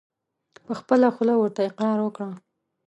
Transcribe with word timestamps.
په 0.65 0.71
خپله 0.79 1.07
خوله 1.15 1.33
ورته 1.37 1.61
اقرار 1.69 1.97
وکړه! 2.01 2.29